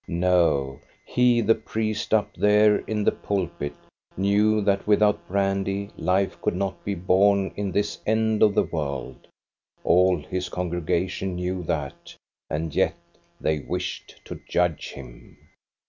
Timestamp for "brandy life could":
5.27-6.55